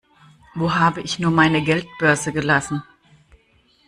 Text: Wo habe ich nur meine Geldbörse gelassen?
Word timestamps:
Wo 0.55 0.73
habe 0.73 1.01
ich 1.01 1.19
nur 1.19 1.29
meine 1.29 1.63
Geldbörse 1.63 2.33
gelassen? 2.33 2.81